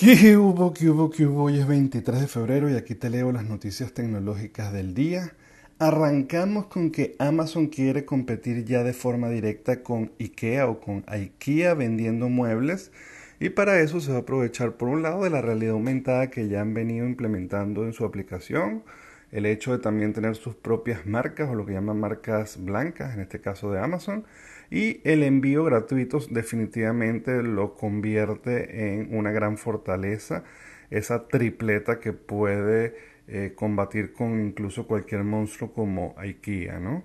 ¿Qué 0.00 0.36
hubo, 0.36 0.72
qué 0.72 0.90
hubo, 0.90 1.10
qué 1.10 1.26
hubo? 1.26 1.44
Hoy 1.44 1.58
es 1.58 1.66
23 1.66 2.20
de 2.20 2.28
febrero 2.28 2.70
y 2.70 2.76
aquí 2.76 2.94
te 2.94 3.10
leo 3.10 3.32
las 3.32 3.44
noticias 3.44 3.92
tecnológicas 3.92 4.72
del 4.72 4.94
día. 4.94 5.32
Arrancamos 5.80 6.66
con 6.66 6.92
que 6.92 7.16
Amazon 7.18 7.66
quiere 7.66 8.04
competir 8.04 8.64
ya 8.64 8.84
de 8.84 8.92
forma 8.92 9.28
directa 9.28 9.82
con 9.82 10.12
IKEA 10.20 10.68
o 10.68 10.78
con 10.78 11.02
IKEA 11.08 11.74
vendiendo 11.74 12.28
muebles 12.28 12.92
y 13.40 13.48
para 13.48 13.80
eso 13.80 14.00
se 14.00 14.12
va 14.12 14.18
a 14.18 14.20
aprovechar 14.20 14.76
por 14.76 14.88
un 14.88 15.02
lado 15.02 15.24
de 15.24 15.30
la 15.30 15.42
realidad 15.42 15.72
aumentada 15.72 16.30
que 16.30 16.46
ya 16.46 16.60
han 16.60 16.74
venido 16.74 17.04
implementando 17.04 17.84
en 17.84 17.92
su 17.92 18.04
aplicación, 18.04 18.84
el 19.30 19.46
hecho 19.46 19.72
de 19.72 19.78
también 19.78 20.12
tener 20.12 20.36
sus 20.36 20.54
propias 20.54 21.06
marcas 21.06 21.50
o 21.50 21.54
lo 21.54 21.66
que 21.66 21.72
llaman 21.72 22.00
marcas 22.00 22.62
blancas, 22.62 23.14
en 23.14 23.20
este 23.20 23.40
caso 23.40 23.70
de 23.72 23.80
Amazon, 23.80 24.24
y 24.70 25.00
el 25.04 25.22
envío 25.22 25.64
gratuito 25.64 26.18
definitivamente 26.30 27.42
lo 27.42 27.74
convierte 27.74 28.96
en 28.96 29.16
una 29.16 29.30
gran 29.32 29.58
fortaleza, 29.58 30.44
esa 30.90 31.28
tripleta 31.28 32.00
que 32.00 32.12
puede 32.12 32.96
eh, 33.26 33.52
combatir 33.54 34.12
con 34.12 34.40
incluso 34.40 34.86
cualquier 34.86 35.24
monstruo 35.24 35.72
como 35.72 36.14
IKEA, 36.18 36.80
¿no? 36.80 37.04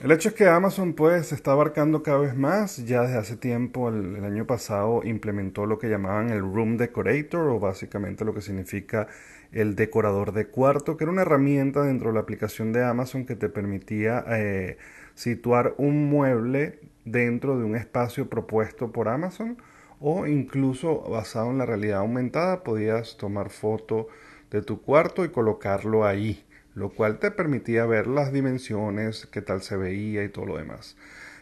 El 0.00 0.10
hecho 0.10 0.28
es 0.28 0.34
que 0.34 0.46
Amazon 0.48 0.92
pues 0.94 1.32
está 1.32 1.52
abarcando 1.52 2.02
cada 2.02 2.18
vez 2.18 2.36
más. 2.36 2.84
Ya 2.84 3.02
desde 3.02 3.16
hace 3.16 3.36
tiempo, 3.36 3.88
el, 3.88 4.16
el, 4.16 4.24
año 4.24 4.46
pasado, 4.46 5.02
implementó 5.04 5.66
lo 5.66 5.78
que 5.78 5.88
llamaban 5.88 6.30
el 6.30 6.40
Room 6.40 6.76
Decorator 6.76 7.48
o 7.48 7.60
básicamente 7.60 8.24
lo 8.24 8.34
que 8.34 8.42
significa 8.42 9.08
el 9.52 9.76
decorador 9.76 10.32
de 10.32 10.48
cuarto, 10.48 10.96
que 10.96 11.04
era 11.04 11.12
una 11.12 11.22
herramienta 11.22 11.82
dentro 11.82 12.08
de 12.08 12.14
la 12.14 12.20
aplicación 12.20 12.72
de 12.72 12.84
Amazon 12.84 13.24
que 13.24 13.36
te 13.36 13.48
permitía 13.48 14.24
eh, 14.28 14.78
situar 15.14 15.74
un 15.78 16.10
mueble 16.10 16.80
dentro 17.04 17.58
de 17.58 17.64
un 17.64 17.76
espacio 17.76 18.28
propuesto 18.28 18.90
por 18.92 19.08
Amazon 19.08 19.56
o 20.00 20.26
incluso 20.26 21.02
basado 21.02 21.50
en 21.50 21.58
la 21.58 21.66
realidad 21.66 22.00
aumentada 22.00 22.62
podías 22.64 23.16
tomar 23.16 23.50
foto 23.50 24.08
de 24.50 24.62
tu 24.62 24.82
cuarto 24.82 25.24
y 25.24 25.30
colocarlo 25.30 26.04
ahí, 26.04 26.44
lo 26.74 26.90
cual 26.90 27.18
te 27.18 27.30
permitía 27.30 27.86
ver 27.86 28.06
las 28.06 28.32
dimensiones, 28.32 29.26
qué 29.30 29.42
tal 29.42 29.62
se 29.62 29.76
veía 29.76 30.24
y 30.24 30.28
todo 30.28 30.46
lo 30.46 30.56
demás. 30.56 30.96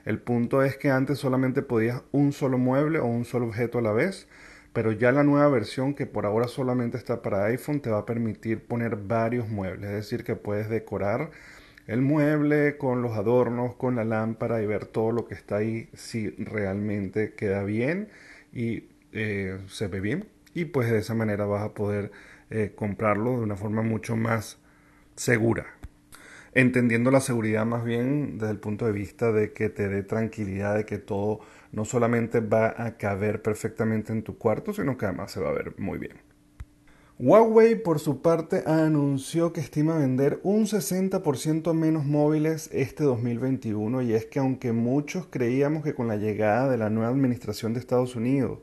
El 0.04 0.18
punto 0.18 0.62
es 0.62 0.76
que 0.76 0.90
antes 0.90 1.18
solamente 1.18 1.62
podías 1.62 2.02
un 2.12 2.32
solo 2.32 2.58
mueble 2.58 2.98
o 2.98 3.06
un 3.06 3.24
solo 3.24 3.46
objeto 3.46 3.78
a 3.78 3.82
la 3.82 3.92
vez, 3.92 4.28
pero 4.72 4.92
ya 4.92 5.12
la 5.12 5.22
nueva 5.22 5.48
versión 5.48 5.94
que 5.94 6.06
por 6.06 6.26
ahora 6.26 6.48
solamente 6.48 6.96
está 6.96 7.22
para 7.22 7.44
iPhone 7.46 7.80
te 7.80 7.90
va 7.90 7.98
a 7.98 8.06
permitir 8.06 8.64
poner 8.64 8.96
varios 8.96 9.48
muebles, 9.48 9.90
es 9.90 9.96
decir, 9.96 10.24
que 10.24 10.34
puedes 10.34 10.68
decorar 10.68 11.30
el 11.86 12.00
mueble 12.00 12.76
con 12.78 13.02
los 13.02 13.12
adornos, 13.16 13.74
con 13.74 13.96
la 13.96 14.04
lámpara 14.04 14.62
y 14.62 14.66
ver 14.66 14.86
todo 14.86 15.12
lo 15.12 15.26
que 15.26 15.34
está 15.34 15.56
ahí 15.56 15.88
si 15.94 16.30
realmente 16.30 17.34
queda 17.34 17.64
bien 17.64 18.08
y 18.52 18.84
eh, 19.12 19.58
se 19.68 19.88
ve 19.88 20.00
bien 20.00 20.26
y 20.54 20.66
pues 20.66 20.90
de 20.90 20.98
esa 20.98 21.14
manera 21.14 21.44
vas 21.46 21.62
a 21.62 21.74
poder 21.74 22.12
eh, 22.50 22.72
comprarlo 22.74 23.32
de 23.32 23.44
una 23.44 23.56
forma 23.56 23.82
mucho 23.82 24.16
más 24.16 24.58
segura 25.16 25.66
entendiendo 26.54 27.10
la 27.10 27.20
seguridad 27.20 27.64
más 27.64 27.84
bien 27.84 28.38
desde 28.38 28.52
el 28.52 28.58
punto 28.58 28.86
de 28.86 28.92
vista 28.92 29.32
de 29.32 29.52
que 29.52 29.68
te 29.68 29.88
dé 29.88 30.02
tranquilidad 30.02 30.76
de 30.76 30.84
que 30.84 30.98
todo 30.98 31.40
no 31.72 31.84
solamente 31.84 32.40
va 32.40 32.74
a 32.76 32.96
caber 32.96 33.42
perfectamente 33.42 34.12
en 34.12 34.22
tu 34.22 34.36
cuarto, 34.36 34.74
sino 34.74 34.96
que 34.96 35.06
además 35.06 35.32
se 35.32 35.40
va 35.40 35.48
a 35.48 35.54
ver 35.54 35.74
muy 35.78 35.98
bien. 35.98 36.16
Huawei 37.18 37.76
por 37.76 38.00
su 38.00 38.20
parte 38.20 38.64
anunció 38.66 39.52
que 39.52 39.60
estima 39.60 39.96
vender 39.96 40.40
un 40.42 40.64
60% 40.66 41.72
menos 41.72 42.04
móviles 42.04 42.68
este 42.72 43.04
2021 43.04 44.02
y 44.02 44.14
es 44.14 44.26
que 44.26 44.40
aunque 44.40 44.72
muchos 44.72 45.26
creíamos 45.30 45.84
que 45.84 45.94
con 45.94 46.08
la 46.08 46.16
llegada 46.16 46.68
de 46.68 46.78
la 46.78 46.90
nueva 46.90 47.10
administración 47.10 47.74
de 47.74 47.80
Estados 47.80 48.16
Unidos 48.16 48.58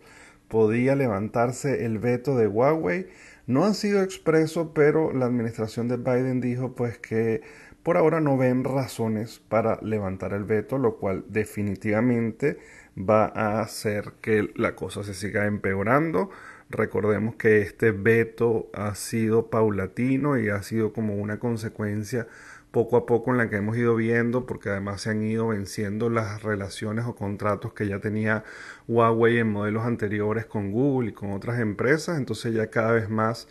podía 0.49 0.95
levantarse 0.95 1.85
el 1.85 1.99
veto 1.99 2.35
de 2.35 2.47
Huawei, 2.47 3.07
no 3.49 3.65
ha 3.65 3.73
sido 3.73 4.03
expreso, 4.03 4.75
pero 4.75 5.11
la 5.11 5.25
administración 5.25 5.87
de 5.87 5.97
Biden 5.97 6.39
dijo 6.39 6.75
pues 6.75 6.99
que 6.99 7.41
por 7.81 7.97
ahora 7.97 8.21
no 8.21 8.37
ven 8.37 8.63
razones 8.63 9.39
para 9.39 9.79
levantar 9.81 10.33
el 10.33 10.43
veto, 10.43 10.77
lo 10.77 10.97
cual 10.97 11.25
definitivamente 11.29 12.59
va 12.95 13.25
a 13.25 13.61
hacer 13.61 14.13
que 14.21 14.51
la 14.55 14.75
cosa 14.75 15.03
se 15.03 15.15
siga 15.15 15.47
empeorando. 15.47 16.29
Recordemos 16.69 17.35
que 17.35 17.61
este 17.61 17.91
veto 17.91 18.69
ha 18.73 18.93
sido 18.93 19.49
paulatino 19.49 20.37
y 20.37 20.49
ha 20.49 20.61
sido 20.61 20.93
como 20.93 21.15
una 21.15 21.39
consecuencia 21.39 22.27
poco 22.71 22.97
a 22.97 23.05
poco 23.05 23.31
en 23.31 23.37
la 23.37 23.49
que 23.49 23.55
hemos 23.57 23.75
ido 23.77 23.95
viendo, 23.95 24.45
porque 24.45 24.69
además 24.69 25.01
se 25.01 25.09
han 25.09 25.23
ido 25.23 25.47
venciendo 25.47 26.09
las 26.09 26.43
relaciones 26.43 27.05
o 27.05 27.15
contratos 27.15 27.73
que 27.73 27.87
ya 27.87 27.99
tenía 27.99 28.43
Huawei 28.87 29.39
en 29.39 29.51
modelos 29.51 29.85
anteriores 29.85 30.45
con 30.45 30.71
Google 30.71 31.09
y 31.09 31.13
con 31.13 31.31
otras 31.31 31.59
empresas, 31.59 32.17
entonces 32.17 32.53
ya 32.53 32.69
cada 32.69 32.91
vez 32.91 33.09
más 33.09 33.47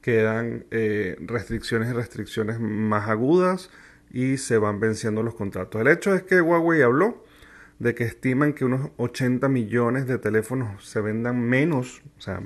quedan 0.00 0.64
eh, 0.70 1.16
restricciones 1.20 1.90
y 1.90 1.92
restricciones 1.92 2.60
más 2.60 3.08
agudas 3.08 3.70
y 4.12 4.36
se 4.36 4.58
van 4.58 4.80
venciendo 4.80 5.22
los 5.22 5.34
contratos. 5.34 5.80
El 5.80 5.88
hecho 5.88 6.14
es 6.14 6.22
que 6.22 6.40
Huawei 6.40 6.82
habló 6.82 7.24
de 7.80 7.94
que 7.94 8.04
estiman 8.04 8.52
que 8.52 8.64
unos 8.64 8.90
80 8.98 9.48
millones 9.48 10.06
de 10.06 10.18
teléfonos 10.18 10.84
se 10.86 11.00
vendan 11.00 11.40
menos, 11.40 12.02
o 12.18 12.20
sea, 12.20 12.42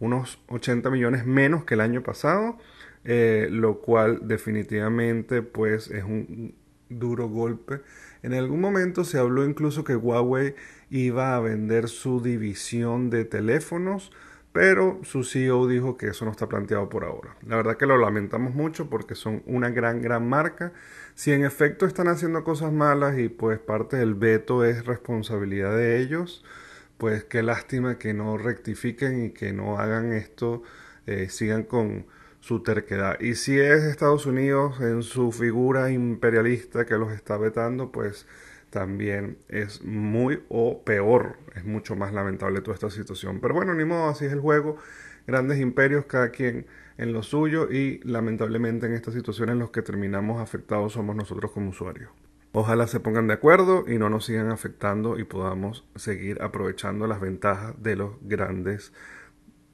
unos 0.00 0.42
80 0.48 0.90
millones 0.90 1.26
menos 1.26 1.64
que 1.64 1.74
el 1.74 1.80
año 1.80 2.02
pasado, 2.02 2.58
eh, 3.04 3.48
lo 3.50 3.80
cual 3.80 4.20
definitivamente 4.22 5.42
pues 5.42 5.90
es 5.90 6.04
un 6.04 6.54
duro 6.88 7.28
golpe. 7.28 7.80
En 8.22 8.34
algún 8.34 8.60
momento 8.60 9.04
se 9.04 9.18
habló 9.18 9.44
incluso 9.44 9.84
que 9.84 9.96
Huawei 9.96 10.54
iba 10.90 11.36
a 11.36 11.40
vender 11.40 11.88
su 11.88 12.22
división 12.22 13.10
de 13.10 13.24
teléfonos 13.24 14.12
pero 14.54 15.00
su 15.02 15.24
CEO 15.24 15.66
dijo 15.66 15.96
que 15.96 16.06
eso 16.06 16.24
no 16.24 16.30
está 16.30 16.48
planteado 16.48 16.88
por 16.88 17.02
ahora. 17.02 17.34
La 17.44 17.56
verdad 17.56 17.76
que 17.76 17.86
lo 17.86 17.98
lamentamos 17.98 18.54
mucho 18.54 18.88
porque 18.88 19.16
son 19.16 19.42
una 19.46 19.70
gran, 19.70 20.00
gran 20.00 20.28
marca. 20.28 20.72
Si 21.16 21.32
en 21.32 21.44
efecto 21.44 21.86
están 21.86 22.06
haciendo 22.06 22.44
cosas 22.44 22.72
malas 22.72 23.18
y 23.18 23.28
pues 23.28 23.58
parte 23.58 23.96
del 23.96 24.14
veto 24.14 24.64
es 24.64 24.86
responsabilidad 24.86 25.76
de 25.76 26.00
ellos, 26.00 26.44
pues 26.98 27.24
qué 27.24 27.42
lástima 27.42 27.98
que 27.98 28.14
no 28.14 28.38
rectifiquen 28.38 29.26
y 29.26 29.30
que 29.30 29.52
no 29.52 29.78
hagan 29.78 30.12
esto, 30.12 30.62
eh, 31.06 31.28
sigan 31.28 31.64
con 31.64 32.06
su 32.40 32.62
terquedad. 32.62 33.18
Y 33.20 33.36
si 33.36 33.58
es 33.58 33.82
Estados 33.84 34.26
Unidos 34.26 34.80
en 34.80 35.02
su 35.02 35.32
figura 35.32 35.90
imperialista 35.90 36.84
que 36.84 36.96
los 36.98 37.12
está 37.12 37.36
vetando, 37.38 37.90
pues 37.90 38.26
también 38.70 39.38
es 39.48 39.82
muy 39.84 40.42
o 40.48 40.82
peor, 40.84 41.36
es 41.54 41.64
mucho 41.64 41.96
más 41.96 42.12
lamentable 42.12 42.60
toda 42.60 42.74
esta 42.74 42.90
situación. 42.90 43.40
Pero 43.40 43.54
bueno, 43.54 43.72
ni 43.74 43.84
modo, 43.84 44.08
así 44.10 44.26
es 44.26 44.32
el 44.32 44.40
juego. 44.40 44.76
Grandes 45.26 45.58
imperios, 45.58 46.04
cada 46.06 46.30
quien 46.30 46.66
en 46.98 47.12
lo 47.12 47.22
suyo 47.22 47.70
y 47.70 48.00
lamentablemente 48.04 48.86
en 48.86 48.92
estas 48.92 49.14
situaciones 49.14 49.56
los 49.56 49.70
que 49.70 49.82
terminamos 49.82 50.40
afectados 50.40 50.92
somos 50.92 51.16
nosotros 51.16 51.50
como 51.52 51.70
usuarios. 51.70 52.10
Ojalá 52.56 52.86
se 52.86 53.00
pongan 53.00 53.26
de 53.26 53.34
acuerdo 53.34 53.84
y 53.88 53.98
no 53.98 54.08
nos 54.10 54.26
sigan 54.26 54.52
afectando 54.52 55.18
y 55.18 55.24
podamos 55.24 55.84
seguir 55.96 56.40
aprovechando 56.40 57.08
las 57.08 57.20
ventajas 57.20 57.74
de 57.82 57.96
los 57.96 58.12
grandes 58.22 58.92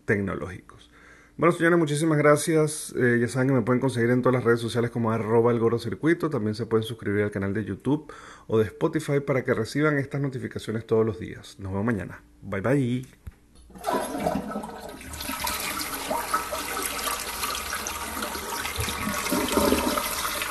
tecnológicos. 0.06 0.90
Bueno, 1.36 1.52
señores, 1.52 1.78
muchísimas 1.78 2.16
gracias. 2.16 2.94
Eh, 2.96 3.18
ya 3.20 3.28
saben 3.28 3.48
que 3.48 3.54
me 3.54 3.60
pueden 3.60 3.80
conseguir 3.80 4.08
en 4.08 4.22
todas 4.22 4.32
las 4.32 4.44
redes 4.44 4.60
sociales 4.60 4.90
como 4.90 5.10
arroba 5.10 5.52
el 5.52 5.58
gordo 5.58 5.78
circuito. 5.78 6.30
También 6.30 6.54
se 6.54 6.64
pueden 6.64 6.84
suscribir 6.84 7.22
al 7.22 7.30
canal 7.30 7.52
de 7.52 7.66
YouTube 7.66 8.10
o 8.46 8.58
de 8.58 8.64
Spotify 8.64 9.20
para 9.20 9.44
que 9.44 9.52
reciban 9.52 9.98
estas 9.98 10.22
notificaciones 10.22 10.86
todos 10.86 11.04
los 11.04 11.20
días. 11.20 11.56
Nos 11.58 11.72
vemos 11.72 11.84
mañana. 11.84 12.22
Bye 12.40 12.62
bye. 12.62 13.06